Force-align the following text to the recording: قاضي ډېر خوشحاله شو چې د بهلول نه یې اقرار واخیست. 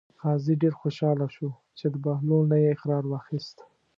قاضي 0.21 0.53
ډېر 0.61 0.73
خوشحاله 0.81 1.27
شو 1.35 1.49
چې 1.77 1.85
د 1.93 1.95
بهلول 2.05 2.43
نه 2.51 2.57
یې 2.61 2.69
اقرار 2.75 3.03
واخیست. 3.07 3.57